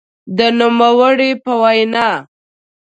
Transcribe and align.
د 0.37 0.39
نوموړي 0.59 1.31
په 1.43 1.51
وینا؛ 1.61 2.09